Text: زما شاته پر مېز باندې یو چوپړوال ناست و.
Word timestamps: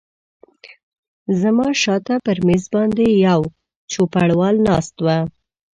زما 1.41 1.67
شاته 1.81 2.15
پر 2.25 2.37
مېز 2.47 2.63
باندې 2.75 3.05
یو 3.27 3.41
چوپړوال 3.91 4.55
ناست 4.67 4.95
و. 5.05 5.07